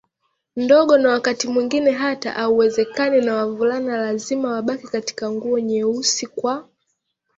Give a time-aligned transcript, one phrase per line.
[0.55, 6.69] ndogo na wakati mwingine hata hauwezekani na wavulana lazima wabaki katika nguo nyeusi kwa